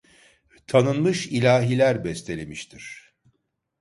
Tanınmış 0.67 1.27
ilahiler 1.27 2.03
bestelemiştir. 2.05 3.13